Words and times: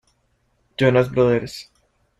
Jonas 0.79 1.09
Brothers. 1.09 1.67